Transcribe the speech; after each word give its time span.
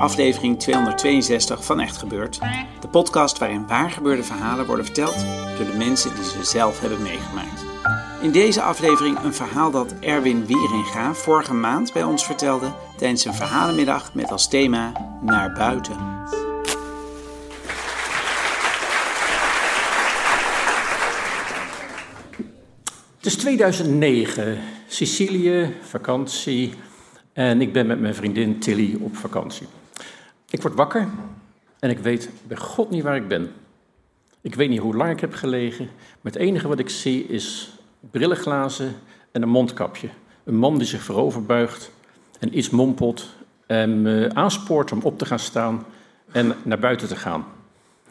Aflevering 0.00 0.58
262 0.58 1.64
van 1.64 1.80
Echt 1.80 1.96
Gebeurd, 1.96 2.38
de 2.80 2.88
podcast 2.88 3.38
waarin 3.38 3.66
waargebeurde 3.66 4.22
verhalen 4.22 4.66
worden 4.66 4.84
verteld 4.84 5.26
door 5.56 5.66
de 5.66 5.76
mensen 5.78 6.14
die 6.14 6.24
ze 6.24 6.44
zelf 6.44 6.80
hebben 6.80 7.02
meegemaakt. 7.02 7.64
In 8.22 8.30
deze 8.32 8.62
aflevering 8.62 9.18
een 9.18 9.34
verhaal 9.34 9.70
dat 9.70 9.94
Erwin 10.00 10.46
Wieringa 10.46 11.14
vorige 11.14 11.54
maand 11.54 11.92
bij 11.92 12.04
ons 12.04 12.24
vertelde 12.24 12.72
tijdens 12.96 13.24
een 13.24 13.34
verhalenmiddag 13.34 14.14
met 14.14 14.30
als 14.30 14.48
thema 14.48 14.92
Naar 15.22 15.52
buiten. 15.52 15.96
Het 23.16 23.26
is 23.26 23.36
2009, 23.36 24.58
Sicilië, 24.88 25.74
vakantie 25.82 26.74
en 27.32 27.60
ik 27.60 27.72
ben 27.72 27.86
met 27.86 28.00
mijn 28.00 28.14
vriendin 28.14 28.58
Tilly 28.58 28.96
op 29.00 29.16
vakantie. 29.16 29.66
Ik 30.50 30.62
word 30.62 30.74
wakker 30.74 31.08
en 31.78 31.90
ik 31.90 31.98
weet 31.98 32.30
bij 32.46 32.56
God 32.56 32.90
niet 32.90 33.02
waar 33.02 33.16
ik 33.16 33.28
ben. 33.28 33.52
Ik 34.40 34.54
weet 34.54 34.68
niet 34.68 34.80
hoe 34.80 34.96
lang 34.96 35.10
ik 35.10 35.20
heb 35.20 35.34
gelegen, 35.34 35.84
maar 36.20 36.32
het 36.32 36.42
enige 36.42 36.68
wat 36.68 36.78
ik 36.78 36.88
zie 36.88 37.26
is 37.26 37.72
brillenglazen 38.10 38.94
en 39.32 39.42
een 39.42 39.48
mondkapje. 39.48 40.08
Een 40.44 40.56
man 40.56 40.78
die 40.78 40.86
zich 40.86 41.02
vooroverbuigt 41.02 41.90
en 42.38 42.58
iets 42.58 42.70
mompelt 42.70 43.26
en 43.66 44.02
me 44.02 44.30
aanspoort 44.34 44.92
om 44.92 45.00
op 45.02 45.18
te 45.18 45.24
gaan 45.24 45.38
staan 45.38 45.84
en 46.32 46.54
naar 46.62 46.78
buiten 46.78 47.08
te 47.08 47.16
gaan. 47.16 47.44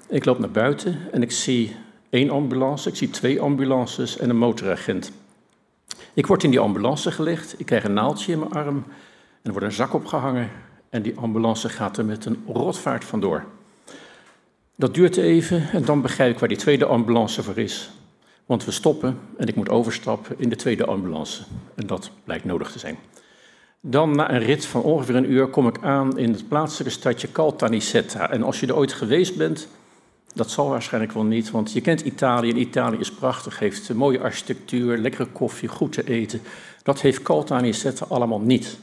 Ik 0.08 0.25
loop 0.25 0.39
naar 0.39 0.52
buiten 0.52 1.11
en 1.11 1.21
ik 1.21 1.31
zie 1.31 1.75
één 2.09 2.30
ambulance, 2.30 2.89
ik 2.89 2.95
zie 2.95 3.09
twee 3.09 3.42
ambulances 3.42 4.17
en 4.17 4.30
een 4.30 4.38
motoragent. 4.38 5.11
Ik 6.14 6.27
word 6.27 6.44
in 6.44 6.49
die 6.49 6.59
ambulance 6.59 7.11
gelegd, 7.11 7.59
ik 7.59 7.66
krijg 7.66 7.83
een 7.83 7.94
naaldje 7.94 8.31
in 8.31 8.39
mijn 8.39 8.52
arm 8.52 8.83
en 9.42 9.44
er 9.44 9.52
wordt 9.52 9.66
een 9.66 9.71
zak 9.71 9.94
opgehangen 9.94 10.49
en 10.90 11.02
die 11.02 11.18
ambulance 11.18 11.70
gaat 11.70 11.98
er 11.98 12.06
met 12.06 12.26
een 12.26 12.44
rotvaart 12.48 13.06
vandoor. 13.06 13.45
Dat 14.76 14.94
duurt 14.94 15.18
even 15.18 15.70
en 15.72 15.86
dan 15.86 16.02
begrijp 16.02 16.34
ik 16.34 16.40
waar 16.40 16.50
die 16.50 16.58
tweede 16.58 16.86
ambulance 16.86 17.44
voor 17.44 17.58
is. 17.58 17.90
Want 18.45 18.66
we 18.66 18.72
stoppen 18.72 19.20
en 19.38 19.48
ik 19.48 19.56
moet 19.56 19.70
overstappen 19.70 20.36
in 20.40 20.50
de 20.50 20.56
tweede 20.56 20.86
ambulance. 20.86 21.44
En 21.76 21.88
dat 21.88 22.12
blijkt 22.23 22.45
nodig 22.45 22.72
te 22.72 22.80
zijn. 22.80 22.98
Dan 23.82 24.16
na 24.16 24.32
een 24.32 24.40
rit 24.40 24.66
van 24.66 24.82
ongeveer 24.82 25.16
een 25.16 25.32
uur 25.32 25.48
kom 25.48 25.67
ik 25.67 25.78
aan 25.82 26.17
in 26.17 26.32
het 26.32 26.48
plaatselijke 26.48 26.94
stadje 26.94 27.32
Caltanissetta. 27.32 28.30
En 28.32 28.44
als 28.44 28.60
je 28.60 28.67
er 28.67 28.76
ooit 28.76 28.94
geweest 28.94 29.38
bent, 29.38 29.67
dat 30.34 30.52
zal 30.52 30.70
waarschijnlijk 30.70 31.14
wel 31.14 31.23
niet, 31.23 31.52
want 31.52 31.72
je 31.72 31.82
kent 31.82 32.02
Italië 32.02 32.50
en 32.50 32.60
Italië 32.60 32.98
is 32.98 33.12
prachtig, 33.12 33.60
heeft 33.60 33.94
mooie 33.94 34.20
architectuur, 34.20 34.98
lekkere 34.98 35.26
koffie, 35.26 35.70
goed 35.70 35.92
te 35.92 36.08
eten. 36.08 36.42
Dat 36.84 37.02
heeft 37.02 37.22
Caltanissetta 37.22 38.06
allemaal 38.10 38.40
niet. 38.40 38.80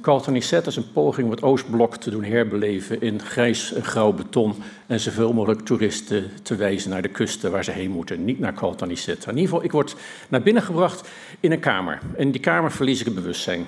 Caltanissetta 0.00 0.68
is 0.68 0.76
een 0.76 0.92
poging 0.92 1.26
om 1.26 1.32
het 1.32 1.42
Oostblok 1.42 1.96
te 1.96 2.10
doen 2.10 2.24
herbeleven 2.24 3.00
in 3.00 3.20
grijs 3.20 3.72
en 3.72 3.84
grauw 3.84 4.12
beton 4.12 4.54
en 4.86 5.00
zoveel 5.00 5.32
mogelijk 5.32 5.60
toeristen 5.60 6.30
te 6.42 6.56
wijzen 6.56 6.90
naar 6.90 7.02
de 7.02 7.08
kusten 7.08 7.50
waar 7.50 7.64
ze 7.64 7.70
heen 7.70 7.90
moeten, 7.90 8.24
niet 8.24 8.38
naar 8.38 8.54
Caltanissetta. 8.54 9.30
In 9.30 9.36
ieder 9.36 9.50
geval, 9.50 9.64
ik 9.64 9.72
word 9.72 9.96
naar 10.28 10.42
binnen 10.42 10.62
gebracht 10.62 11.08
in 11.40 11.52
een 11.52 11.60
kamer. 11.60 11.98
In 12.16 12.30
die 12.30 12.40
kamer 12.40 12.72
verlies 12.72 13.00
ik 13.00 13.06
het 13.06 13.14
bewustzijn. 13.14 13.64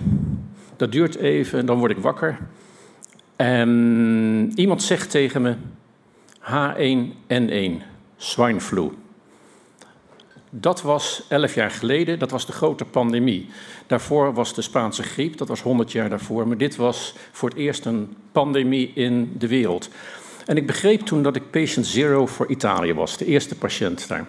Dat 0.77 0.93
duurt 0.93 1.17
even 1.17 1.59
en 1.59 1.67
dan 1.67 1.79
word 1.79 1.91
ik 1.91 1.99
wakker. 1.99 2.39
En 3.37 4.53
iemand 4.55 4.83
zegt 4.83 5.11
tegen 5.11 5.43
me, 5.43 5.55
H1N1, 6.41 7.83
swine 8.17 8.61
flu. 8.61 8.91
Dat 10.50 10.83
was 10.83 11.22
elf 11.28 11.55
jaar 11.55 11.71
geleden, 11.71 12.19
dat 12.19 12.31
was 12.31 12.47
de 12.47 12.53
grote 12.53 12.84
pandemie. 12.84 13.49
Daarvoor 13.87 14.34
was 14.34 14.55
de 14.55 14.62
Spaanse 14.62 15.03
griep, 15.03 15.37
dat 15.37 15.49
was 15.49 15.62
100 15.62 15.93
jaar 15.93 16.09
daarvoor. 16.09 16.49
Maar 16.49 16.56
dit 16.56 16.77
was 16.77 17.15
voor 17.33 17.49
het 17.49 17.59
eerst 17.59 17.84
een 17.84 18.16
pandemie 18.33 18.93
in 18.94 19.33
de 19.38 19.49
wereld. 19.49 19.88
En 20.47 20.56
ik 20.56 20.66
begreep 20.66 21.00
toen 21.00 21.22
dat 21.22 21.37
ik 21.37 21.50
patient 21.50 21.87
zero 21.87 22.27
voor 22.27 22.47
Italië 22.47 22.94
was, 22.94 23.16
de 23.16 23.25
eerste 23.25 23.56
patiënt 23.56 24.09
daar. 24.09 24.27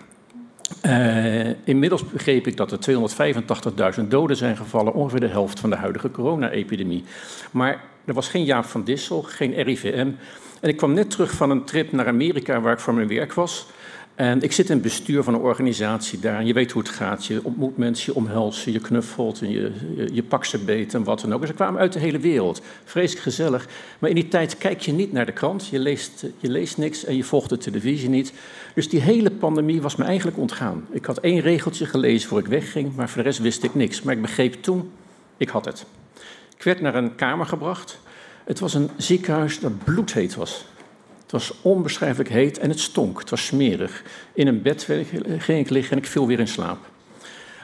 Uh, 0.86 1.50
inmiddels 1.64 2.06
begreep 2.06 2.48
ik 2.48 2.58
dat 2.58 2.72
er 2.72 2.80
285.000 4.00 4.08
doden 4.08 4.38
zijn 4.38 4.58
gevallen, 4.58 4.94
ongeveer 4.94 5.20
de 5.20 5.28
helft 5.28 5.59
van 5.59 5.70
de 5.70 5.76
huidige 5.76 6.12
corona-epidemie. 6.12 7.03
Maar 7.52 7.84
er 8.06 8.14
was 8.14 8.28
geen 8.28 8.44
Jaap 8.44 8.66
van 8.66 8.84
Dissel, 8.84 9.22
geen 9.22 9.62
RIVM. 9.62 10.12
En 10.59 10.70
ik 10.70 10.78
kwam 10.78 10.94
net 10.94 11.09
terug 11.09 11.32
van 11.32 11.50
een 11.50 11.64
trip 11.64 11.92
naar 11.92 12.08
Amerika 12.08 12.62
waar 12.62 12.74
ik 12.74 12.80
voor 12.80 12.94
mijn 12.94 13.08
werk 13.08 13.34
was. 13.34 13.68
En 14.22 14.42
ik 14.42 14.52
zit 14.52 14.70
in 14.70 14.74
het 14.74 14.84
bestuur 14.84 15.24
van 15.24 15.34
een 15.34 15.40
organisatie 15.40 16.20
daar. 16.20 16.40
En 16.40 16.46
je 16.46 16.54
weet 16.54 16.72
hoe 16.72 16.82
het 16.82 16.92
gaat. 16.92 17.26
Je 17.26 17.40
ontmoet 17.44 17.78
mensen, 17.78 18.14
je 18.14 18.20
omhelst 18.20 18.66
je, 18.66 18.80
knuffelt 18.80 19.42
en 19.42 19.50
je, 19.50 19.72
je, 20.14 20.24
pakt 20.24 20.48
ze 20.48 20.58
beet 20.58 20.94
en 20.94 21.04
wat 21.04 21.22
dan 21.22 21.34
ook. 21.34 21.46
Ze 21.46 21.54
kwamen 21.54 21.80
uit 21.80 21.94
de 21.94 22.00
hele 22.00 22.20
wereld. 22.20 22.62
Vreselijk 22.84 23.24
gezellig. 23.24 23.68
Maar 24.00 24.09
in 24.09 24.16
die 24.16 24.28
tijd 24.28 24.58
kijk 24.58 24.82
je 24.82 24.92
niet 24.92 25.12
naar 25.12 25.26
de 25.26 25.32
krant. 25.32 25.68
Je 25.68 25.80
leest, 25.80 26.26
je 26.38 26.50
leest 26.50 26.78
niks 26.78 27.06
en 27.06 27.16
je 27.16 27.24
volgt 27.24 27.50
de 27.50 27.58
televisie 27.58 28.09
niet. 28.09 28.34
Dus 28.76 28.90
die 28.90 29.02
hele 29.02 29.32
pandemie 29.32 29.82
was 29.82 29.96
me 29.96 30.04
eigenlijk 30.04 30.38
ontgaan. 30.38 30.86
Ik 30.92 31.06
had 31.06 31.18
één 31.18 31.40
regeltje 31.40 31.86
gelezen 31.86 32.30
voor 32.30 32.40
ik 32.40 32.48
wegging, 32.48 32.96
maar 32.96 33.09
voor 33.09 33.24
de 33.24 33.28
rest 33.28 33.40
wist 33.40 33.64
ik 33.64 33.76
niks. 33.76 34.02
Maar 34.02 34.14
ik 34.14 34.22
begreep 34.22 34.53
toen, 34.53 34.92
ik 35.38 35.50
had 35.50 35.66
het. 35.66 35.86
Ik 36.58 36.64
werd 36.64 36.82
naar 36.82 36.96
een 36.96 37.16
kamer 37.16 37.46
gebracht. 37.46 38.00
Het 38.44 38.59
was 38.59 38.74
een 38.74 38.90
ziekenhuis 38.98 39.59
dat 39.59 39.84
bloedheet 39.84 40.36
was. 40.36 40.66
Het 41.31 41.40
was 41.40 41.62
onbeschrijfelijk 41.62 42.30
heet 42.30 42.58
en 42.58 42.69
het 42.69 42.80
stonk. 42.80 43.19
Het 43.19 43.30
was 43.30 43.46
smerig. 43.46 44.03
In 44.34 44.47
een 44.47 44.62
bed 44.62 44.88
ging 45.38 45.59
ik 45.59 45.69
liggen 45.69 45.92
en 45.92 45.97
ik 45.97 46.09
viel 46.09 46.28
weer 46.28 46.40
in 46.40 46.47
slaap. 46.47 46.78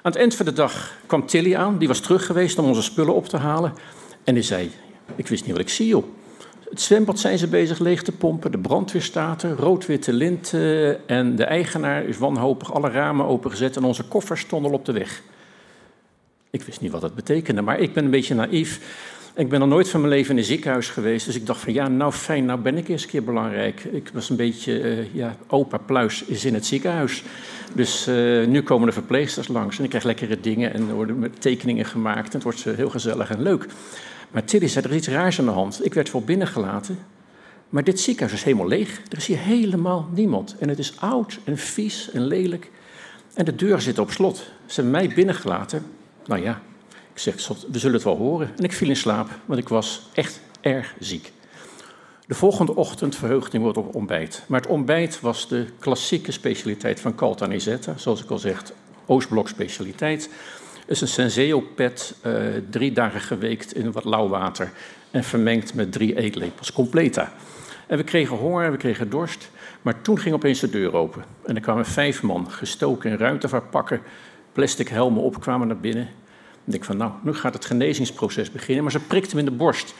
Aan 0.01 0.11
het 0.11 0.16
eind 0.16 0.35
van 0.35 0.45
de 0.45 0.53
dag 0.53 0.97
kwam 1.05 1.25
Tilly 1.25 1.55
aan. 1.55 1.77
Die 1.77 1.88
was 1.88 2.00
terug 2.00 2.25
geweest 2.25 2.59
om 2.59 2.66
onze 2.66 2.81
spullen 2.81 3.13
op 3.13 3.27
te 3.27 3.38
halen. 3.38 3.73
En 4.23 4.33
die 4.33 4.44
zei, 4.44 4.72
ik 5.16 5.27
wist 5.27 5.44
niet 5.44 5.51
wat 5.51 5.61
ik 5.61 5.69
zie, 5.69 5.88
joh. 5.88 6.03
Het 6.69 6.81
zwembad 6.81 7.19
zijn 7.19 7.38
ze 7.38 7.47
bezig 7.47 7.79
leeg 7.79 8.03
te 8.03 8.11
pompen, 8.11 8.51
de 8.51 8.57
brandweer 8.57 9.01
staat 9.01 9.44
er, 9.44 9.56
rood-witte 9.56 10.13
lint 10.13 10.53
en 11.06 11.35
de 11.35 11.44
eigenaar 11.44 12.06
is 12.06 12.17
wanhopig 12.17 12.73
alle 12.73 12.89
ramen 12.89 13.25
opengezet 13.25 13.75
en 13.75 13.83
onze 13.83 14.03
koffers 14.03 14.41
stonden 14.41 14.72
op 14.72 14.85
de 14.85 14.91
weg. 14.91 15.22
Ik 16.50 16.61
wist 16.61 16.81
niet 16.81 16.91
wat 16.91 17.01
dat 17.01 17.16
betekende, 17.16 17.61
maar 17.61 17.79
ik 17.79 17.94
ben 17.94 18.06
een 18.06 18.11
beetje 18.11 18.35
naïef. 18.35 18.79
Ik 19.38 19.50
ben 19.50 19.59
nog 19.59 19.70
nooit 19.70 19.90
van 19.90 20.02
mijn 20.02 20.14
leven 20.14 20.31
in 20.31 20.38
een 20.38 20.44
ziekenhuis 20.44 20.90
geweest, 20.90 21.25
dus 21.25 21.36
ik 21.36 21.46
dacht 21.46 21.62
van 21.62 21.74
ja, 21.74 21.88
nou 21.88 22.12
fijn, 22.12 22.46
nou 22.46 22.59
ben 22.59 22.78
ik 22.78 22.88
eens 22.88 23.03
een 23.03 23.09
keer 23.09 23.24
belangrijk. 23.24 23.84
Ik 23.84 24.09
was 24.14 24.30
een 24.30 24.36
beetje, 24.36 24.81
uh, 24.81 25.14
ja, 25.14 25.36
opa 25.48 25.78
Pluis 25.78 26.24
is 26.24 26.46
in 26.46 26.53
het 26.53 26.66
ziekenhuis. 26.66 27.24
Dus 27.74 28.08
uh, 28.08 28.48
nu 28.48 28.62
komen 28.62 28.88
de 28.88 28.94
verpleegsters 28.94 29.48
langs 29.48 29.78
en 29.78 29.84
ik 29.84 29.90
krijg 29.90 30.03
lekkere 30.03 30.40
dingen 30.40 30.74
en 30.74 30.88
er 30.90 30.94
worden 30.94 31.34
tekeningen 31.40 31.86
gemaakt 31.86 32.28
en 32.28 32.34
het 32.34 32.44
wordt 32.44 32.66
uh, 32.66 32.75
heel 32.75 32.90
gezellig 32.90 33.30
en 33.30 33.42
leuk. 33.42 33.66
Maar 34.31 34.44
Tilly 34.44 34.68
zei, 34.68 34.86
er 34.86 34.92
is 34.92 34.98
iets 34.98 35.08
raars 35.08 35.40
aan 35.40 35.46
de 35.46 35.52
hand. 35.52 35.86
Ik 35.86 35.94
werd 35.94 36.09
voor 36.09 36.24
binnengelaten, 36.24 37.00
maar 37.69 37.84
dit 37.84 38.00
ziekenhuis 38.00 38.40
is 38.40 38.46
helemaal 38.46 38.68
leeg. 38.68 39.02
Er 39.09 39.18
is 39.18 39.28
hier 39.28 39.40
helemaal 39.40 40.09
niemand. 40.14 40.56
En 40.59 40.69
het 40.69 40.80
is 40.80 40.94
oud 41.00 41.40
en 41.44 41.58
vies 41.58 42.12
en 42.12 42.25
lelijk. 42.25 42.72
En 43.34 43.46
de 43.46 43.56
deuren 43.56 43.81
zitten 43.81 44.04
op 44.04 44.12
slot. 44.12 44.38
Ze 44.66 44.81
hebben 44.81 44.92
mij 44.92 45.16
binnengelaten. 45.16 45.86
Nou 46.25 46.42
ja, 46.42 46.62
ik 47.17 47.23
zeg, 47.23 47.47
we 47.72 47.79
zullen 47.79 47.95
het 47.95 48.03
wel 48.03 48.17
horen. 48.17 48.51
En 48.57 48.63
ik 48.63 48.73
viel 48.73 48.89
in 48.89 48.95
slaap, 48.95 49.29
want 49.45 49.59
ik 49.59 49.69
was 49.69 50.01
echt 50.13 50.41
erg 50.61 50.94
ziek. 51.00 51.31
De 52.28 52.33
volgende 52.33 52.75
ochtend 52.75 53.16
verheugde 53.16 53.57
ik 53.57 53.63
me 53.63 53.73
op 53.73 53.95
ontbijt. 53.95 54.44
Maar 54.47 54.61
het 54.61 54.69
ontbijt 54.69 55.19
was 55.19 55.47
de 55.47 55.66
klassieke 55.79 56.31
specialiteit 56.31 57.00
van 57.00 57.16
Caltanissetta. 57.16 57.94
Zoals 57.97 58.23
ik 58.23 58.29
al 58.29 58.38
zeg, 58.38 58.63
Oostblok 59.06 59.47
specialiteit. 59.47 60.29
Het 60.79 60.89
is 60.89 61.01
een 61.01 61.07
Senseo-pet, 61.07 62.16
uh, 62.25 62.33
drie 62.69 62.91
dagen 62.91 63.21
geweekt 63.21 63.75
in 63.75 63.92
wat 63.92 64.06
lauw 64.06 64.27
water. 64.27 64.71
En 65.12 65.24
vermengd 65.24 65.74
met 65.74 65.92
drie 65.92 66.18
eetlepels 66.18 66.71
completa. 66.71 67.33
En 67.88 67.97
we 67.97 68.03
kregen 68.03 68.38
honger, 68.38 68.71
we 68.71 68.77
kregen 68.77 69.09
dorst. 69.09 69.50
Maar 69.81 70.01
toen 70.01 70.19
ging 70.19 70.36
opeens 70.36 70.59
de 70.59 70.69
deur 70.69 70.94
open. 70.94 71.24
En 71.45 71.56
er 71.56 71.62
kwamen 71.62 71.86
vijf 71.86 72.24
man, 72.24 72.51
gestoken 72.51 73.12
in 73.12 73.18
ruimtevaarpakken, 73.18 74.01
plastic 74.51 74.88
helmen 74.88 75.24
op, 75.24 75.42
kwamen 75.42 75.68
naar 75.68 75.80
binnen. 75.80 76.09
Ik 76.68 76.74
denk 76.74 76.86
van, 76.86 76.98
nou, 76.98 77.12
nu 77.22 77.34
gaat 77.34 77.54
het 77.54 77.66
genezingsproces 77.66 78.52
beginnen. 78.52 78.84
Maar 78.84 78.92
ze 78.92 79.00
prikte 79.00 79.30
hem 79.30 79.40
in 79.40 79.46
de 79.46 79.52
borst. 79.52 79.94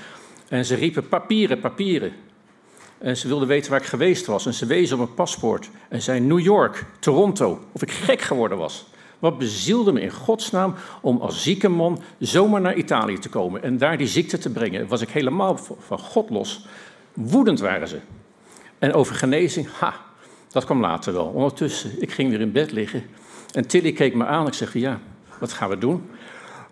En 0.48 0.66
ze 0.66 0.75
riepen, 0.75 1.08
papieren, 1.08 1.60
papieren. 1.60 2.12
En 2.98 3.18
ze 3.18 3.28
wilden 3.28 3.48
weten 3.48 3.72
waar 3.72 3.80
ik 3.81 3.86
geweest 3.86 4.25
was. 4.25 4.46
En 4.46 4.54
ze 4.54 4.66
wezen 4.66 5.00
op 5.00 5.08
een 5.08 5.14
paspoort. 5.14 5.69
En 5.90 6.02
zei 6.02 6.19
New 6.19 6.40
York, 6.40 6.86
Toronto. 7.00 7.60
Of 7.72 7.81
ik 7.81 7.92
gek 7.92 8.22
geworden 8.22 8.58
was. 8.58 8.86
Wat 9.19 9.38
bezielde 9.38 9.92
me 9.92 10.02
in 10.02 10.12
godsnaam 10.12 10.75
om 11.02 11.18
als 11.18 11.44
zieke 11.44 11.69
man 11.69 12.02
zomaar 12.19 12.62
naar 12.62 12.75
Italië 12.75 13.19
te 13.19 13.30
komen. 13.30 13.64
En 13.64 13.78
daar 13.78 13.98
die 13.98 14.08
ziekte 14.08 14.38
te 14.38 14.50
brengen. 14.50 14.88
Was 14.88 15.02
ik 15.02 15.10
helemaal 15.10 15.58
van 15.80 16.00
God 16.00 16.30
los. 16.30 16.68
Woedend 17.14 17.60
waren 17.60 17.88
ze. 17.88 18.00
En 18.80 18.94
over 18.94 19.16
genezing, 19.16 19.68
ha, 19.80 19.94
dat 20.52 20.66
kwam 20.66 20.81
later 20.81 21.14
wel. 21.14 21.25
Ondertussen, 21.25 22.02
ik 22.02 22.12
ging 22.12 22.30
weer 22.30 22.42
in 22.42 22.52
bed 22.52 22.72
liggen. 22.72 23.04
En 23.54 23.68
Tilly 23.68 23.92
keek 23.92 24.16
me 24.16 24.25
aan. 24.25 24.48
Ik 24.48 24.54
zeg, 24.54 24.74
ja, 24.74 25.00
wat 25.40 25.54
gaan 25.54 25.69
we 25.69 25.78
doen? 25.78 26.10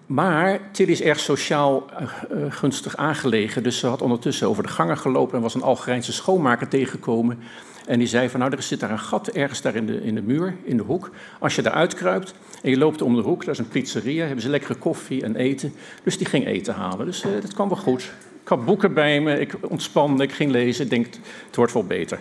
Maar 0.06 0.72
Tilly 0.72 0.92
is 0.92 1.02
erg 1.02 1.20
sociaal 1.20 1.86
uh, 2.02 2.08
gunstig 2.50 2.96
aangelegen. 2.96 3.64
Dus 3.64 3.80
ze 3.80 3.88
had 3.88 4.02
ondertussen 4.02 4.48
over 4.48 4.64
de 4.64 4.70
gangen 4.70 4.98
gelopen 4.98 5.36
en 5.36 5.42
was 5.42 5.56
een 5.56 5.62
Algerijnse 5.62 6.14
schoonmaker 6.14 6.68
tegengekomen. 6.68 7.40
En 7.86 8.00
die 8.00 8.08
zei 8.08 8.30
van, 8.30 8.40
nou, 8.40 8.52
er 8.52 8.62
zit 8.62 8.80
daar 8.80 8.92
een 8.92 9.00
gat 9.00 9.28
ergens 9.28 9.62
daar 9.62 9.76
in 9.76 9.86
de, 9.86 10.04
in 10.04 10.16
de 10.16 10.22
muur, 10.22 10.56
in 10.64 10.78
de 10.78 10.84
hoek. 10.84 11.12
Als 11.40 11.56
je 11.56 11.62
daar 11.62 11.74
uitkruipt 11.74 12.34
en 12.62 12.70
je 12.70 12.78
loopt 12.78 13.02
om 13.02 13.16
de 13.16 13.22
hoek, 13.22 13.46
daar 13.46 13.54
is 13.54 13.60
een 13.60 13.68
pizzeria, 13.68 14.26
hebben 14.26 14.42
ze 14.42 14.50
lekkere 14.50 14.76
koffie 14.76 15.24
en 15.24 15.36
eten. 15.36 15.74
Dus 16.04 16.18
die 16.18 16.28
ging 16.28 16.46
eten 16.46 16.74
halen. 16.74 17.06
Dus 17.06 17.24
uh, 17.24 17.32
dat 17.42 17.54
kwam 17.54 17.70
wel 17.70 17.78
goed. 17.78 18.12
Ik 18.42 18.48
had 18.48 18.66
boeken 18.66 18.94
bij 18.94 19.22
me, 19.22 19.40
ik 19.40 19.54
ontspande, 19.62 20.24
ik 20.24 20.32
ging 20.32 20.52
lezen. 20.52 20.84
Ik 20.84 20.90
denk, 20.90 21.06
het 21.46 21.56
wordt 21.56 21.74
wel 21.74 21.86
beter. 21.86 22.20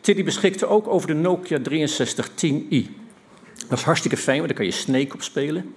Tilly 0.00 0.24
beschikte 0.24 0.66
ook 0.66 0.88
over 0.88 1.06
de 1.06 1.14
Nokia 1.14 1.58
6310i. 1.58 2.86
Dat 3.68 3.78
is 3.78 3.84
hartstikke 3.84 4.16
fijn, 4.16 4.36
want 4.36 4.48
daar 4.48 4.56
kan 4.56 4.66
je 4.66 4.72
Snake 4.72 5.14
op 5.14 5.22
spelen. 5.22 5.74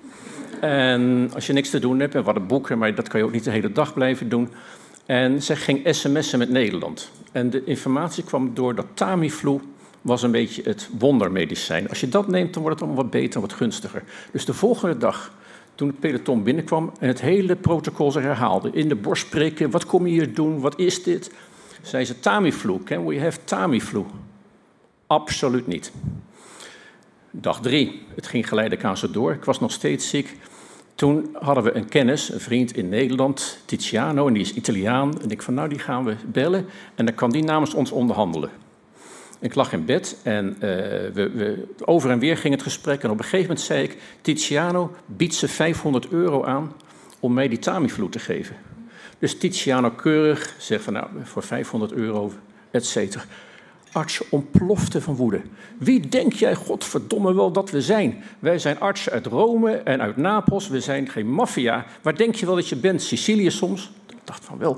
En 0.63 1.29
als 1.33 1.47
je 1.47 1.53
niks 1.53 1.69
te 1.69 1.79
doen 1.79 1.99
hebt, 1.99 2.15
en 2.15 2.23
wat 2.23 2.35
een 2.35 2.47
boeken, 2.47 2.77
maar 2.77 2.95
dat 2.95 3.07
kan 3.07 3.19
je 3.19 3.25
ook 3.25 3.31
niet 3.31 3.43
de 3.43 3.51
hele 3.51 3.71
dag 3.71 3.93
blijven 3.93 4.29
doen. 4.29 4.49
En 5.05 5.41
zij 5.41 5.55
ging 5.55 5.87
sms'en 5.95 6.39
met 6.39 6.49
Nederland. 6.49 7.11
En 7.31 7.49
de 7.49 7.63
informatie 7.63 8.23
kwam 8.23 8.53
door 8.53 8.75
dat 8.75 8.85
Tamiflu 8.93 9.59
was 10.01 10.23
een 10.23 10.31
beetje 10.31 10.61
het 10.65 10.89
wondermedicijn. 10.99 11.89
Als 11.89 11.99
je 11.99 12.09
dat 12.09 12.27
neemt, 12.27 12.53
dan 12.53 12.61
wordt 12.61 12.79
het 12.79 12.87
allemaal 12.87 13.03
wat 13.03 13.13
beter, 13.13 13.41
wat 13.41 13.53
gunstiger. 13.53 14.03
Dus 14.31 14.45
de 14.45 14.53
volgende 14.53 14.97
dag, 14.97 15.33
toen 15.75 15.87
het 15.87 15.99
peloton 15.99 16.43
binnenkwam 16.43 16.91
en 16.99 17.07
het 17.07 17.21
hele 17.21 17.55
protocol 17.55 18.11
zich 18.11 18.23
herhaalde, 18.23 18.69
in 18.73 18.87
de 18.87 18.95
borst 18.95 19.25
spreken, 19.25 19.69
wat 19.69 19.85
kom 19.85 20.07
je 20.07 20.13
hier 20.13 20.33
doen, 20.33 20.59
wat 20.59 20.79
is 20.79 21.03
dit? 21.03 21.31
Zei 21.81 22.05
ze 22.05 22.19
Tamiflu, 22.19 22.79
can 22.83 23.05
we 23.05 23.19
have 23.19 23.39
Tamiflu? 23.43 24.03
Absoluut 25.07 25.67
niet. 25.67 25.91
Dag 27.31 27.61
drie, 27.61 28.05
het 28.15 28.27
ging 28.27 28.47
geleidelijk 28.47 28.85
aan 28.85 28.97
zo 28.97 29.11
door. 29.11 29.31
Ik 29.33 29.45
was 29.45 29.59
nog 29.59 29.71
steeds 29.71 30.09
ziek. 30.09 30.37
Toen 30.95 31.35
hadden 31.39 31.63
we 31.63 31.75
een 31.75 31.89
kennis, 31.89 32.29
een 32.29 32.39
vriend 32.39 32.77
in 32.77 32.89
Nederland, 32.89 33.57
Tiziano, 33.65 34.27
en 34.27 34.33
die 34.33 34.41
is 34.41 34.53
Italiaan. 34.53 35.21
En 35.21 35.29
ik 35.29 35.41
van, 35.41 35.53
nou, 35.53 35.69
die 35.69 35.79
gaan 35.79 36.03
we 36.03 36.15
bellen 36.25 36.65
en 36.95 37.05
dan 37.05 37.15
kan 37.15 37.31
die 37.31 37.43
namens 37.43 37.73
ons 37.73 37.91
onderhandelen. 37.91 38.49
Ik 39.39 39.55
lag 39.55 39.73
in 39.73 39.85
bed 39.85 40.17
en 40.23 40.45
uh, 40.53 40.59
we, 40.59 41.29
we, 41.33 41.65
over 41.85 42.09
en 42.09 42.19
weer 42.19 42.37
ging 42.37 42.53
het 42.53 42.63
gesprek. 42.63 43.03
En 43.03 43.09
op 43.09 43.17
een 43.17 43.23
gegeven 43.23 43.47
moment 43.47 43.65
zei 43.65 43.83
ik, 43.83 43.97
Tiziano 44.21 44.95
biedt 45.05 45.35
ze 45.35 45.47
500 45.47 46.07
euro 46.07 46.43
aan 46.43 46.73
om 47.19 47.33
mij 47.33 47.47
die 47.47 47.59
Tamiflu 47.59 48.09
te 48.09 48.19
geven. 48.19 48.55
Dus 49.19 49.37
Tiziano 49.37 49.89
keurig 49.89 50.55
zegt 50.57 50.83
van, 50.83 50.93
nou, 50.93 51.07
voor 51.23 51.43
500 51.43 51.91
euro, 51.91 52.31
et 52.71 52.85
cetera 52.85 53.23
arts 53.93 54.29
ontplofte 54.29 55.01
van 55.01 55.15
woede. 55.15 55.41
Wie 55.77 56.07
denk 56.07 56.33
jij, 56.33 56.55
godverdomme 56.55 57.33
wel, 57.33 57.51
dat 57.51 57.69
we 57.69 57.81
zijn? 57.81 58.23
Wij 58.39 58.59
zijn 58.59 58.79
artsen 58.79 59.11
uit 59.11 59.25
Rome 59.25 59.71
en 59.71 60.01
uit 60.01 60.17
Napels. 60.17 60.67
We 60.67 60.79
zijn 60.79 61.09
geen 61.09 61.31
maffia. 61.31 61.85
Waar 62.01 62.15
denk 62.15 62.35
je 62.35 62.45
wel 62.45 62.55
dat 62.55 62.69
je 62.69 62.75
bent? 62.75 63.01
Sicilië 63.01 63.51
soms? 63.51 63.91
Ik 64.09 64.17
dacht 64.23 64.45
van 64.45 64.57
wel. 64.57 64.77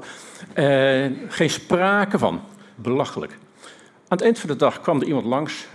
Eh, 0.54 1.06
geen 1.28 1.50
sprake 1.50 2.18
van. 2.18 2.42
Belachelijk. 2.76 3.32
Aan 4.08 4.18
het 4.18 4.22
eind 4.22 4.40
van 4.40 4.50
de 4.50 4.56
dag 4.56 4.82
kwam 4.82 5.02
er 5.02 5.08
iemand 5.08 5.26
langs 5.26 5.68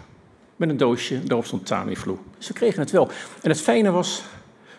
met 0.57 0.69
een 0.69 0.77
doosje. 0.77 1.25
Daarop 1.25 1.47
stond 1.47 1.67
Tamiflu. 1.67 2.17
Ze 2.39 2.53
kregen 2.53 2.81
het 2.81 2.91
wel. 2.91 3.09
En 3.43 3.51
het 3.51 3.61
fijne 3.61 3.91
was, 3.91 4.23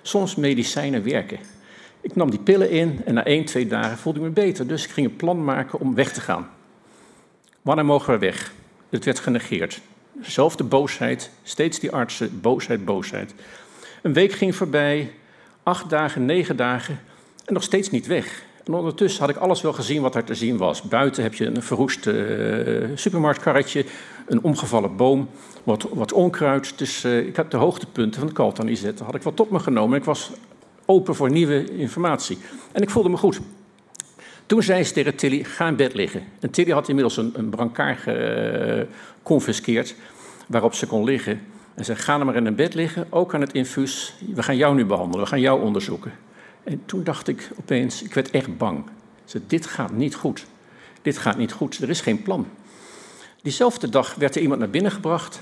soms 0.02 0.36
medicijnen 0.36 1.04
werken. 1.04 1.40
Ik 2.02 2.16
nam 2.16 2.30
die 2.30 2.40
pillen 2.40 2.70
in 2.70 3.02
en 3.06 3.14
na 3.14 3.26
één, 3.26 3.46
twee 3.46 3.68
dagen 3.68 3.98
voelde 3.98 4.20
ik 4.20 4.26
me 4.26 4.32
beter. 4.32 4.68
Dus 4.68 4.84
ik 4.84 4.90
ging 4.90 5.08
een 5.08 5.16
plan 5.16 5.44
maken 5.44 5.80
om 5.80 5.96
weg 5.96 6.14
te 6.14 6.22
gaan. 6.22 6.50
Wanneer 7.62 7.86
mogen 7.86 8.14
we 8.14 8.20
weg? 8.20 8.54
Het 8.90 9.06
werd 9.06 9.20
genegeerd. 9.20 9.82
Zelfde 10.22 10.64
boosheid, 10.64 11.32
steeds 11.44 11.80
die 11.80 11.92
artsen, 11.92 12.42
boosheid, 12.42 12.86
boosheid. 12.86 13.34
Een 14.02 14.14
week 14.14 14.32
ging 14.32 14.56
voorbij, 14.56 15.12
acht 15.64 15.90
dagen, 15.90 16.26
negen 16.26 16.56
dagen 16.56 17.00
en 17.46 17.54
nog 17.54 17.64
steeds 17.64 17.90
niet 17.90 18.08
weg. 18.08 18.44
En 18.66 18.74
ondertussen 18.74 19.22
had 19.22 19.30
ik 19.30 19.36
alles 19.36 19.62
wel 19.62 19.74
gezien 19.74 20.02
wat 20.02 20.16
er 20.16 20.24
te 20.24 20.36
zien 20.36 20.58
was. 20.58 20.82
Buiten 20.82 21.24
heb 21.24 21.34
je 21.34 21.46
een 21.46 21.64
verroest 21.64 22.06
uh, 22.06 22.88
supermarktkarretje, 22.96 23.86
een 24.28 24.44
omgevallen 24.44 24.96
boom, 24.96 25.30
wat, 25.64 25.88
wat 25.94 26.14
onkruid. 26.14 26.78
Dus 26.78 27.06
uh, 27.06 27.28
ik 27.28 27.36
heb 27.36 27.50
de 27.50 27.58
hoogtepunten 27.58 28.20
van 28.20 28.28
de 28.28 28.36
Kaltanizet, 28.36 29.00
had 29.00 29.16
ik 29.16 29.22
wat 29.22 29.40
op 29.40 29.52
me 29.52 29.60
genomen. 29.60 29.98
Ik 29.98 30.04
was 30.04 30.32
open 30.86 31.16
voor 31.16 31.32
nieuwe 31.32 31.78
informatie. 31.78 32.38
En 32.72 32.82
ik 32.82 32.90
voelde 32.90 33.10
me 33.10 33.18
goed. 33.18 33.40
Toen 34.52 34.64
zei 34.64 34.84
ze 34.84 34.94
tegen 34.94 35.16
Tilly, 35.16 35.44
ga 35.44 35.68
in 35.68 35.76
bed 35.76 35.94
liggen. 35.94 36.24
En 36.40 36.50
Tilly 36.50 36.72
had 36.72 36.88
inmiddels 36.88 37.18
een, 37.18 37.32
een 37.36 37.50
brancard 37.50 38.00
geconfiskeerd 38.00 39.96
waarop 40.48 40.74
ze 40.74 40.88
kon 40.88 41.04
liggen. 41.04 41.42
En 41.76 41.86
zei, 41.86 41.98
ga 41.98 42.18
dan 42.18 42.26
maar 42.26 42.36
in 42.36 42.46
een 42.46 42.56
bed 42.56 42.74
liggen, 42.74 43.08
ook 43.10 43.34
aan 43.34 43.42
het 43.42 43.54
infuus. 43.54 44.16
We 44.34 44.44
gaan 44.44 44.58
jou 44.58 44.76
nu 44.76 44.86
behandelen, 44.86 45.24
we 45.24 45.30
gaan 45.30 45.40
jou 45.40 45.62
onderzoeken. 45.62 46.12
En 46.64 46.82
toen 46.86 47.04
dacht 47.04 47.28
ik 47.28 47.50
opeens, 47.60 48.04
ik 48.04 48.14
werd 48.14 48.32
echt 48.32 48.58
bang. 48.58 48.84
Ze, 49.26 49.42
dit 49.48 49.66
gaat 49.66 49.92
niet 49.92 50.16
goed. 50.16 50.46
Dit 51.02 51.18
gaat 51.18 51.38
niet 51.38 51.52
goed, 51.52 51.78
er 51.78 51.90
is 51.90 52.02
geen 52.02 52.22
plan. 52.22 52.48
Diezelfde 53.42 53.90
dag 53.90 54.16
werd 54.16 54.36
er 54.36 54.42
iemand 54.42 54.60
naar 54.60 54.70
binnen 54.70 54.92
gebracht. 54.92 55.42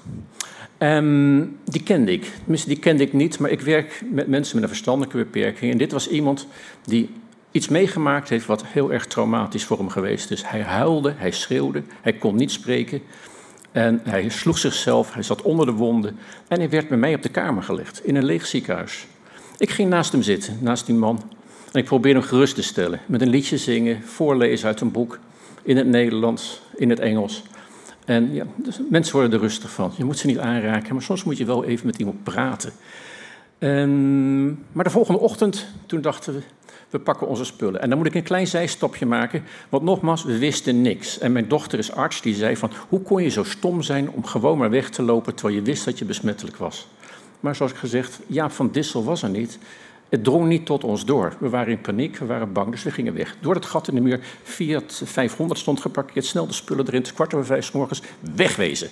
Um, 0.79 1.57
die 1.63 1.83
kende 1.83 2.11
ik. 2.11 2.31
Tenminste, 2.37 2.67
die 2.67 2.79
kende 2.79 3.03
ik 3.03 3.13
niet, 3.13 3.39
maar 3.39 3.51
ik 3.51 3.61
werk 3.61 4.01
met 4.11 4.27
mensen 4.27 4.55
met 4.55 4.63
een 4.63 4.69
verstandelijke 4.69 5.17
beperking. 5.17 5.71
En 5.71 5.77
dit 5.77 5.91
was 5.91 6.07
iemand 6.07 6.47
die 6.83 7.09
iets 7.51 7.67
meegemaakt 7.67 8.29
heeft 8.29 8.45
wat 8.45 8.65
heel 8.65 8.91
erg 8.91 9.07
traumatisch 9.07 9.65
voor 9.65 9.77
hem 9.77 9.89
geweest 9.89 10.31
is. 10.31 10.43
Hij 10.43 10.61
huilde, 10.61 11.13
hij 11.17 11.31
schreeuwde, 11.31 11.83
hij 12.01 12.13
kon 12.13 12.35
niet 12.35 12.51
spreken. 12.51 13.01
En 13.71 14.01
hij 14.03 14.29
sloeg 14.29 14.57
zichzelf, 14.57 15.13
hij 15.13 15.23
zat 15.23 15.41
onder 15.41 15.65
de 15.65 15.71
wonden. 15.71 16.17
En 16.47 16.59
hij 16.59 16.69
werd 16.69 16.87
bij 16.87 16.97
mij 16.97 17.15
op 17.15 17.21
de 17.21 17.29
kamer 17.29 17.63
gelegd, 17.63 18.05
in 18.05 18.15
een 18.15 18.25
leeg 18.25 18.45
ziekenhuis. 18.45 19.07
Ik 19.57 19.69
ging 19.69 19.89
naast 19.89 20.11
hem 20.11 20.21
zitten, 20.21 20.57
naast 20.61 20.85
die 20.85 20.95
man. 20.95 21.21
En 21.71 21.79
ik 21.79 21.85
probeerde 21.85 22.19
hem 22.19 22.27
gerust 22.27 22.55
te 22.55 22.63
stellen. 22.63 22.99
Met 23.05 23.21
een 23.21 23.29
liedje 23.29 23.57
zingen, 23.57 24.03
voorlezen 24.03 24.67
uit 24.67 24.81
een 24.81 24.91
boek. 24.91 25.19
In 25.63 25.77
het 25.77 25.87
Nederlands, 25.87 26.61
in 26.75 26.89
het 26.89 26.99
Engels. 26.99 27.43
En 28.05 28.33
ja, 28.33 28.45
dus 28.55 28.79
mensen 28.89 29.13
worden 29.13 29.33
er 29.33 29.39
rustig 29.39 29.71
van. 29.71 29.91
Je 29.97 30.03
moet 30.03 30.17
ze 30.17 30.27
niet 30.27 30.37
aanraken, 30.37 30.93
maar 30.93 31.03
soms 31.03 31.23
moet 31.23 31.37
je 31.37 31.45
wel 31.45 31.65
even 31.65 31.85
met 31.85 31.97
iemand 31.97 32.23
praten. 32.23 32.71
En, 33.57 34.65
maar 34.71 34.83
de 34.83 34.89
volgende 34.89 35.19
ochtend, 35.19 35.65
toen 35.85 36.01
dachten 36.01 36.33
we, 36.33 36.41
we 36.89 36.99
pakken 36.99 37.27
onze 37.27 37.45
spullen. 37.45 37.81
En 37.81 37.89
dan 37.89 37.97
moet 37.97 38.07
ik 38.07 38.15
een 38.15 38.23
klein 38.23 38.47
zijstapje 38.47 39.05
maken, 39.05 39.43
want 39.69 39.83
nogmaals, 39.83 40.23
we 40.23 40.37
wisten 40.37 40.81
niks. 40.81 41.19
En 41.19 41.31
mijn 41.31 41.47
dochter 41.47 41.79
is 41.79 41.91
arts, 41.91 42.21
die 42.21 42.35
zei 42.35 42.57
van, 42.57 42.71
hoe 42.89 43.01
kon 43.01 43.23
je 43.23 43.29
zo 43.29 43.43
stom 43.43 43.81
zijn 43.81 44.09
om 44.09 44.25
gewoon 44.25 44.57
maar 44.57 44.69
weg 44.69 44.89
te 44.89 45.01
lopen 45.01 45.35
terwijl 45.35 45.57
je 45.57 45.65
wist 45.65 45.85
dat 45.85 45.99
je 45.99 46.05
besmettelijk 46.05 46.57
was? 46.57 46.87
Maar 47.39 47.55
zoals 47.55 47.71
ik 47.71 47.77
gezegd, 47.77 48.19
Jaap 48.27 48.51
van 48.51 48.71
Dissel 48.71 49.03
was 49.03 49.23
er 49.23 49.29
niet. 49.29 49.59
Het 50.09 50.23
drong 50.23 50.47
niet 50.47 50.65
tot 50.65 50.83
ons 50.83 51.05
door. 51.05 51.33
We 51.39 51.49
waren 51.49 51.71
in 51.71 51.81
paniek, 51.81 52.17
we 52.17 52.25
waren 52.25 52.53
bang, 52.53 52.71
dus 52.71 52.83
we 52.83 52.91
gingen 52.91 53.13
weg. 53.13 53.35
Door 53.41 53.55
het 53.55 53.65
gat 53.65 53.87
in 53.87 53.95
de 53.95 54.01
muur, 54.01 54.19
Fiat 54.43 55.01
500 55.05 55.59
stond 55.59 55.81
geparkeerd, 55.81 56.25
snel 56.25 56.47
de 56.47 56.53
spullen 56.53 56.87
erin, 56.87 57.05
kwart 57.13 57.33
over 57.33 57.45
vijf 57.45 57.73
morgens, 57.73 58.01
wegwezen. 58.35 58.89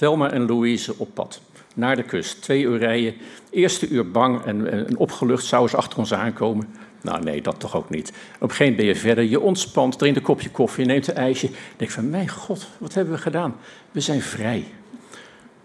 Thelma 0.00 0.30
en 0.30 0.46
Louise 0.46 0.94
op 0.96 1.14
pad 1.14 1.40
naar 1.74 1.96
de 1.96 2.02
kust. 2.02 2.42
Twee 2.42 2.62
uur 2.62 2.78
rijden. 2.78 3.14
Eerste 3.50 3.88
uur 3.88 4.10
bang 4.10 4.44
en, 4.44 4.70
en 4.70 4.96
opgelucht 4.96 5.44
zouden 5.44 5.70
ze 5.70 5.76
achter 5.76 5.98
ons 5.98 6.14
aankomen. 6.14 6.68
Nou 7.00 7.22
nee, 7.22 7.42
dat 7.42 7.60
toch 7.60 7.76
ook 7.76 7.90
niet. 7.90 8.12
Op 8.34 8.42
een 8.42 8.50
gegeven 8.50 8.76
ben 8.76 8.84
je 8.84 8.96
verder, 8.96 9.24
je 9.24 9.40
ontspant, 9.40 9.98
drinkt 9.98 10.18
een 10.18 10.24
kopje 10.24 10.50
koffie, 10.50 10.84
neemt 10.84 11.08
een 11.08 11.14
ijsje. 11.14 11.50
Denk 11.76 11.90
van, 11.90 12.10
mijn 12.10 12.28
god, 12.28 12.68
wat 12.78 12.94
hebben 12.94 13.14
we 13.14 13.20
gedaan? 13.20 13.56
We 13.90 14.00
zijn 14.00 14.22
vrij. 14.22 14.64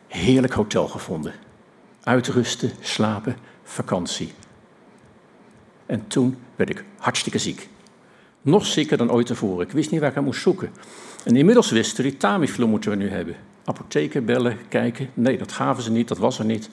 Heerlijk 0.08 0.54
hotel 0.54 0.88
gevonden. 0.88 1.34
Uitrusten, 2.04 2.72
slapen, 2.80 3.38
vakantie. 3.64 4.32
En 5.86 6.08
toen 6.08 6.38
werd 6.56 6.70
ik 6.70 6.84
hartstikke 6.98 7.40
ziek. 7.40 7.70
Nog 8.42 8.66
zieker 8.66 8.98
dan 8.98 9.12
ooit 9.12 9.26
tevoren. 9.26 9.66
Ik 9.66 9.72
wist 9.72 9.92
niet 9.92 10.00
waar 10.00 10.10
ik 10.10 10.18
aan 10.18 10.24
moest 10.24 10.42
zoeken. 10.42 10.72
En 11.24 11.36
inmiddels 11.36 11.72
wisten 11.72 12.04
die 12.04 12.18
Tamiflu 12.18 12.66
moeten 12.66 12.90
we 12.90 12.98
nu 12.98 13.10
hebben. 13.10 13.36
Apotheken 13.66 14.26
bellen, 14.26 14.58
kijken. 14.70 15.10
Nee, 15.14 15.38
dat 15.38 15.52
gaven 15.52 15.84
ze 15.84 15.92
niet, 15.92 16.08
dat 16.08 16.18
was 16.18 16.40
er 16.40 16.46
niet. 16.46 16.70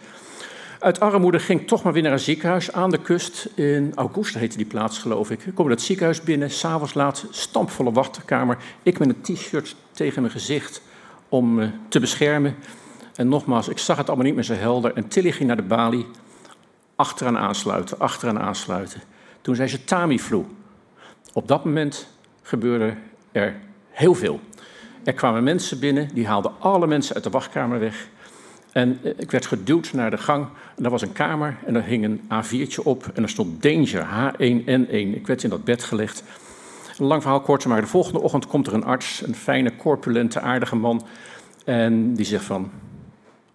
Uit 0.79 1.01
armoede 1.01 1.39
ging 1.39 1.67
toch 1.67 1.83
maar 1.83 1.93
weer 1.93 2.03
naar 2.03 2.13
een 2.13 2.19
ziekenhuis 2.19 2.73
aan 2.73 2.91
de 2.91 2.99
kust. 2.99 3.49
In 3.55 3.93
Augusta 3.95 4.39
heette 4.39 4.57
die 4.57 4.67
plaats, 4.67 4.99
geloof 4.99 5.31
ik. 5.31 5.47
Kom 5.55 5.71
het 5.71 5.83
ziekenhuis 5.83 6.21
binnen, 6.21 6.51
s'avonds 6.51 6.95
laat, 6.95 7.27
stampvolle 7.31 7.93
wachtkamer. 7.93 8.59
Ik 8.83 8.99
met 8.99 9.09
een 9.09 9.21
t-shirt 9.21 9.77
tegen 9.93 10.23
mijn 10.23 10.35
gezicht 10.35 10.83
om 11.29 11.55
me 11.55 11.71
te 11.89 12.01
beschermen. 12.01 12.57
En 13.15 13.29
nogmaals, 13.29 13.69
ik 13.69 13.79
zag 13.79 13.97
het 13.97 14.07
allemaal 14.07 14.27
niet 14.27 14.35
meer 14.35 14.45
zo 14.45 14.55
helder. 14.55 14.95
En 14.95 15.09
Tilly 15.09 15.33
ging 15.33 15.47
naar 15.47 15.57
de 15.57 15.63
balie. 15.63 16.07
Achteraan 16.97 17.39
aansluiten, 17.39 17.99
achteraan 17.99 18.41
aansluiten. 18.41 19.01
Toen 19.41 19.55
zei 19.55 19.69
ze 19.69 19.85
Tamiflu. 19.85 20.45
Op 21.33 21.49
dat 21.49 21.65
moment 21.65 22.09
gebeurde 22.43 22.95
er 23.33 23.57
heel 23.91 24.15
veel. 24.15 24.41
Er 25.05 25.13
kwamen 25.13 25.43
mensen 25.43 25.79
binnen, 25.79 26.09
die 26.15 26.27
haalden 26.27 26.53
alle 26.59 26.87
mensen 26.87 27.15
uit 27.15 27.25
de 27.25 27.31
wachtkamer 27.31 27.79
weg. 27.79 28.09
En 28.73 28.99
eh, 29.03 29.13
ik 29.17 29.31
werd 29.31 29.47
geduwd 29.47 29.93
naar 29.93 30.11
de 30.11 30.19
gang. 30.19 30.47
En 30.77 30.83
daar 30.83 30.91
was 30.91 31.03
een 31.03 31.13
kamer 31.13 31.57
en 31.67 31.75
er 31.75 31.85
hing 31.85 32.05
een 32.05 32.21
A4'tje 32.21 32.83
op. 32.83 33.11
En 33.15 33.23
er 33.23 33.29
stond 33.29 33.63
Danger, 33.63 34.07
H1N1. 34.07 35.15
Ik 35.15 35.27
werd 35.27 35.43
in 35.43 35.51
dat 35.51 35.65
bed 35.65 35.85
gelegd. 35.85 36.23
Een 36.99 37.07
lang 37.07 37.23
verhaal 37.23 37.41
kort, 37.41 37.67
maar 37.67 37.81
de 37.81 37.87
volgende 37.87 38.21
ochtend 38.21 38.47
komt 38.47 38.67
er 38.67 38.75
een 38.75 38.85
arts. 38.85 39.23
Een 39.27 39.35
fijne, 39.35 39.77
corpulente, 39.77 40.41
aardige 40.41 40.77
man. 40.77 41.07
En 41.65 42.15
die 42.15 42.27
zegt 42.27 42.45
van... 42.45 42.71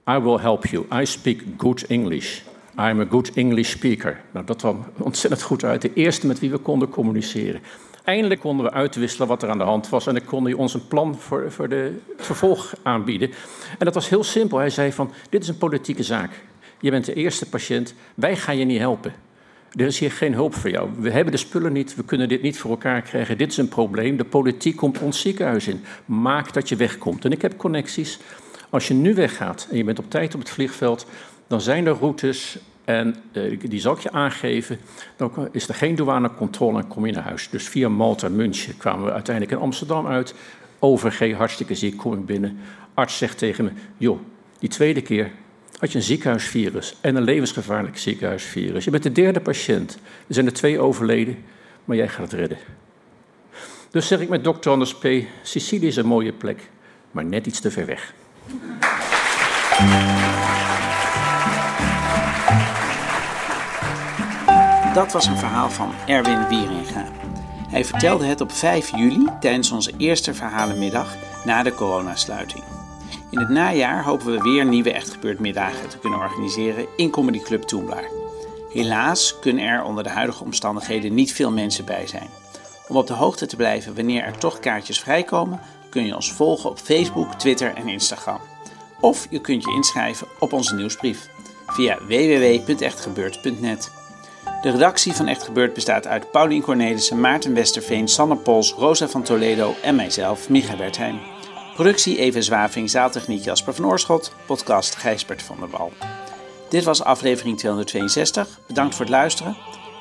I 0.09 0.19
will 0.19 0.37
help 0.37 0.65
you. 0.65 0.85
I 1.01 1.05
speak 1.05 1.43
good 1.57 1.85
English. 1.85 2.41
I'm 2.79 2.99
a 2.99 3.05
good 3.09 3.31
English 3.33 3.69
speaker. 3.69 4.21
Nou, 4.31 4.45
dat 4.45 4.57
kwam 4.57 4.85
ontzettend 4.97 5.41
goed 5.41 5.63
uit. 5.63 5.81
De 5.81 5.93
eerste 5.93 6.27
met 6.27 6.39
wie 6.39 6.51
we 6.51 6.57
konden 6.57 6.89
communiceren. 6.89 7.61
Eindelijk 8.07 8.39
konden 8.39 8.65
we 8.65 8.71
uitwisselen 8.71 9.27
wat 9.27 9.43
er 9.43 9.49
aan 9.49 9.57
de 9.57 9.63
hand 9.63 9.89
was 9.89 10.07
en 10.07 10.15
ik 10.15 10.25
kon 10.25 10.43
hij 10.43 10.53
ons 10.53 10.73
een 10.73 10.87
plan 10.87 11.15
voor, 11.15 11.51
voor 11.51 11.69
de 11.69 11.97
vervolg 12.17 12.73
aanbieden. 12.83 13.29
En 13.77 13.85
dat 13.85 13.93
was 13.93 14.09
heel 14.09 14.23
simpel. 14.23 14.57
Hij 14.57 14.69
zei 14.69 14.91
van, 14.91 15.11
dit 15.29 15.41
is 15.41 15.47
een 15.47 15.57
politieke 15.57 16.03
zaak. 16.03 16.31
Je 16.79 16.91
bent 16.91 17.05
de 17.05 17.13
eerste 17.13 17.49
patiënt, 17.49 17.93
wij 18.15 18.35
gaan 18.35 18.57
je 18.57 18.65
niet 18.65 18.79
helpen. 18.79 19.13
Er 19.71 19.85
is 19.85 19.99
hier 19.99 20.11
geen 20.11 20.33
hulp 20.33 20.55
voor 20.55 20.69
jou. 20.69 20.89
We 20.99 21.11
hebben 21.11 21.31
de 21.31 21.39
spullen 21.39 21.73
niet, 21.73 21.95
we 21.95 22.03
kunnen 22.03 22.27
dit 22.29 22.41
niet 22.41 22.57
voor 22.57 22.71
elkaar 22.71 23.01
krijgen. 23.01 23.37
Dit 23.37 23.51
is 23.51 23.57
een 23.57 23.69
probleem. 23.69 24.17
De 24.17 24.25
politiek 24.25 24.75
komt 24.75 24.99
ons 24.99 25.21
ziekenhuis 25.21 25.67
in. 25.67 25.83
Maak 26.05 26.53
dat 26.53 26.69
je 26.69 26.75
wegkomt. 26.75 27.25
En 27.25 27.31
ik 27.31 27.41
heb 27.41 27.57
connecties. 27.57 28.19
Als 28.69 28.87
je 28.87 28.93
nu 28.93 29.13
weggaat 29.13 29.67
en 29.71 29.77
je 29.77 29.83
bent 29.83 29.99
op 29.99 30.09
tijd 30.09 30.33
op 30.33 30.39
het 30.39 30.49
vliegveld, 30.49 31.05
dan 31.47 31.61
zijn 31.61 31.85
er 31.85 31.93
routes 31.93 32.57
en 32.87 33.15
uh, 33.33 33.59
die 33.59 33.79
zal 33.79 33.93
ik 33.93 33.99
je 33.99 34.11
aangeven. 34.11 34.79
Dan 35.15 35.49
is 35.51 35.67
er 35.67 35.75
geen 35.75 35.95
douanecontrole 35.95 36.79
en 36.79 36.87
kom 36.87 37.05
je 37.05 37.11
naar 37.11 37.23
huis. 37.23 37.49
Dus 37.49 37.67
via 37.67 37.89
Malta, 37.89 38.29
München 38.29 38.77
kwamen 38.77 39.05
we 39.05 39.11
uiteindelijk 39.11 39.55
in 39.55 39.63
Amsterdam 39.63 40.07
uit. 40.07 40.33
OVG, 40.79 41.35
hartstikke 41.35 41.75
ziek, 41.75 41.97
kom 41.97 42.13
ik 42.13 42.25
binnen. 42.25 42.59
Arts 42.93 43.17
zegt 43.17 43.37
tegen 43.37 43.63
me, 43.63 43.71
joh, 43.97 44.19
die 44.59 44.69
tweede 44.69 45.01
keer 45.01 45.31
had 45.79 45.91
je 45.91 45.97
een 45.97 46.03
ziekenhuisvirus 46.03 46.95
en 47.01 47.15
een 47.15 47.23
levensgevaarlijk 47.23 47.97
ziekenhuisvirus. 47.97 48.83
Je 48.83 48.91
bent 48.91 49.03
de 49.03 49.11
derde 49.11 49.39
patiënt. 49.39 49.97
Er 50.27 50.33
zijn 50.33 50.45
er 50.45 50.53
twee 50.53 50.79
overleden, 50.79 51.37
maar 51.85 51.97
jij 51.97 52.07
gaat 52.07 52.31
het 52.31 52.39
redden. 52.39 52.57
Dus 53.91 54.07
zeg 54.07 54.19
ik 54.19 54.29
met 54.29 54.43
dokter 54.43 54.71
Anders 54.71 54.95
P. 54.95 55.07
Sicilië 55.43 55.87
is 55.87 55.95
een 55.95 56.05
mooie 56.05 56.33
plek, 56.33 56.69
maar 57.11 57.25
net 57.25 57.45
iets 57.47 57.59
te 57.59 57.71
ver 57.71 57.85
weg. 57.85 58.13
Dat 64.97 65.11
was 65.11 65.25
een 65.25 65.37
verhaal 65.37 65.69
van 65.69 65.93
Erwin 66.07 66.47
Wieringa. 66.47 67.05
Hij 67.69 67.85
vertelde 67.85 68.25
het 68.25 68.41
op 68.41 68.51
5 68.51 68.89
juli 68.89 69.27
tijdens 69.39 69.71
onze 69.71 69.93
eerste 69.97 70.33
verhalenmiddag 70.33 71.15
na 71.45 71.63
de 71.63 71.73
coronasluiting. 71.73 72.63
In 73.29 73.39
het 73.39 73.49
najaar 73.49 74.03
hopen 74.03 74.31
we 74.31 74.41
weer 74.41 74.65
nieuwe 74.65 74.91
Echtgebeurd 74.91 75.37
te 75.89 75.97
kunnen 76.01 76.19
organiseren 76.19 76.85
in 76.95 77.09
Comedy 77.09 77.39
Club 77.39 77.61
Toemlaar. 77.61 78.09
Helaas 78.69 79.39
kunnen 79.39 79.65
er 79.65 79.83
onder 79.83 80.03
de 80.03 80.09
huidige 80.09 80.43
omstandigheden 80.43 81.13
niet 81.13 81.33
veel 81.33 81.51
mensen 81.51 81.85
bij 81.85 82.07
zijn. 82.07 82.29
Om 82.87 82.95
op 82.95 83.07
de 83.07 83.13
hoogte 83.13 83.45
te 83.45 83.55
blijven 83.55 83.95
wanneer 83.95 84.23
er 84.23 84.37
toch 84.37 84.59
kaartjes 84.59 84.99
vrijkomen, 84.99 85.59
kun 85.89 86.05
je 86.05 86.15
ons 86.15 86.31
volgen 86.31 86.69
op 86.69 86.77
Facebook, 86.79 87.33
Twitter 87.33 87.75
en 87.75 87.87
Instagram. 87.87 88.39
Of 88.99 89.27
je 89.29 89.41
kunt 89.41 89.63
je 89.63 89.73
inschrijven 89.73 90.27
op 90.39 90.53
onze 90.53 90.75
nieuwsbrief 90.75 91.29
via 91.67 91.97
www.echtgebeurd.net. 92.07 93.96
De 94.61 94.71
redactie 94.71 95.13
van 95.13 95.27
Echt 95.27 95.43
Gebeurd 95.43 95.73
bestaat 95.73 96.07
uit 96.07 96.31
Paulien 96.31 96.61
Cornelissen, 96.61 97.19
Maarten 97.19 97.53
Westerveen, 97.53 98.07
Sanne 98.07 98.35
Pols, 98.35 98.73
Rosa 98.73 99.07
van 99.07 99.23
Toledo 99.23 99.75
en 99.83 99.95
mijzelf, 99.95 100.49
Micha 100.49 100.75
Bertheim. 100.75 101.19
Productie 101.73 102.17
Even 102.17 102.43
Zwaving, 102.43 102.89
zaaltechniek 102.89 103.43
Jasper 103.43 103.73
van 103.73 103.85
Oorschot, 103.85 104.31
podcast 104.45 104.95
Gijsbert 104.95 105.41
van 105.41 105.57
der 105.59 105.69
Wal. 105.69 105.91
Dit 106.69 106.83
was 106.83 107.03
aflevering 107.03 107.57
262. 107.57 108.59
Bedankt 108.67 108.95
voor 108.95 109.05
het 109.05 109.13
luisteren. 109.13 109.57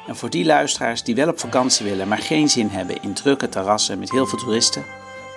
En 0.07 0.17
voor 0.17 0.31
die 0.31 0.45
luisteraars 0.45 1.03
die 1.03 1.15
wel 1.15 1.29
op 1.29 1.41
vakantie 1.41 1.87
willen, 1.87 2.09
maar 2.09 2.19
geen 2.19 2.49
zin 2.49 2.69
hebben 2.69 3.03
in 3.03 3.15
drukke 3.15 3.49
terrassen 3.49 3.99
met 3.99 4.11
heel 4.11 4.27
veel 4.27 4.39
toeristen, 4.39 4.85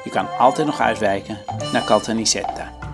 je 0.04 0.10
kan 0.10 0.38
altijd 0.38 0.68
nog 0.68 0.80
uitwijken 0.80 1.38
naar 1.72 1.84
Caltanissetta. 1.86 2.89